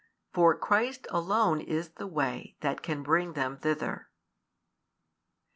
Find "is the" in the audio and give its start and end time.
1.61-2.07